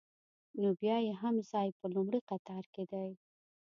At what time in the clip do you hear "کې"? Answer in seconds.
2.73-2.83